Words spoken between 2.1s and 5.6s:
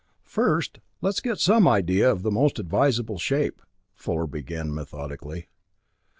of the most advisable shape," Fuller began methodically.